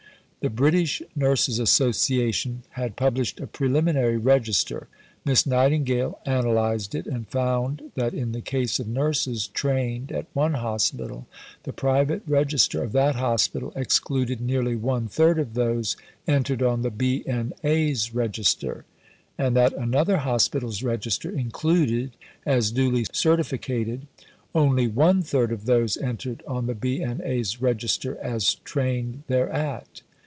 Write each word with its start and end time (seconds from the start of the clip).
The 0.43 0.49
British 0.49 1.03
Nurses 1.15 1.59
Association 1.59 2.63
had 2.71 2.95
published 2.95 3.39
a 3.39 3.45
preliminary 3.45 4.17
"register." 4.17 4.87
Miss 5.23 5.45
Nightingale 5.45 6.17
analysed 6.25 6.95
it, 6.95 7.05
and 7.05 7.27
found 7.27 7.91
that 7.93 8.15
in 8.15 8.31
the 8.31 8.41
case 8.41 8.79
of 8.79 8.87
nurses 8.87 9.45
"trained" 9.49 10.11
at 10.11 10.25
one 10.33 10.55
hospital, 10.55 11.27
the 11.61 11.73
private 11.73 12.23
Register 12.25 12.81
of 12.81 12.91
that 12.93 13.13
Hospital 13.17 13.71
excluded 13.75 14.41
nearly 14.41 14.75
one 14.75 15.07
third 15.07 15.37
of 15.37 15.53
those 15.53 15.95
entered 16.27 16.63
on 16.63 16.81
the 16.81 16.89
B.N.A.'s 16.89 18.15
register; 18.15 18.85
and 19.37 19.55
that 19.55 19.73
another 19.73 20.17
Hospital's 20.17 20.81
Register 20.81 21.29
included, 21.29 22.13
as 22.47 22.71
"duly 22.71 23.05
certificated," 23.13 24.07
only 24.55 24.87
one 24.87 25.21
third 25.21 25.51
of 25.51 25.65
those 25.67 25.97
entered 25.97 26.41
on 26.47 26.65
the 26.65 26.73
B.N.A.'s 26.73 27.61
register 27.61 28.17
as 28.23 28.55
trained 28.65 29.21
thereat. 29.27 30.01